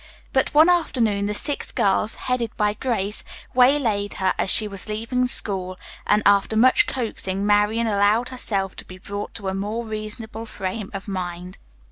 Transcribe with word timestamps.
But 0.33 0.51
one 0.55 0.67
afternoon 0.67 1.27
the 1.27 1.35
six 1.35 1.71
girls, 1.71 2.15
headed 2.15 2.49
by 2.57 2.73
Grace, 2.73 3.23
waylaid 3.53 4.15
her 4.15 4.33
as 4.39 4.49
she 4.49 4.67
was 4.67 4.89
leaving 4.89 5.21
the 5.21 5.27
school 5.27 5.77
and 6.07 6.23
after 6.25 6.55
much 6.55 6.87
coaxing 6.87 7.45
Marian 7.45 7.85
allowed 7.85 8.29
herself 8.29 8.75
to 8.77 8.85
be 8.85 8.97
brought 8.97 9.35
to 9.35 9.47
a 9.47 9.53
more 9.53 9.85
reasonable 9.85 10.47
frame 10.47 10.89
of 10.91 11.07
mind. 11.07 11.59